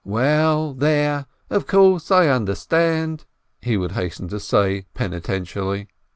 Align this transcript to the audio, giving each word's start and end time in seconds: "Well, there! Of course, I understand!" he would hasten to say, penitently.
"Well, 0.03 0.73
there! 0.73 1.27
Of 1.51 1.67
course, 1.67 2.09
I 2.09 2.25
understand!" 2.27 3.25
he 3.61 3.77
would 3.77 3.91
hasten 3.91 4.29
to 4.29 4.39
say, 4.39 4.87
penitently. 4.95 5.89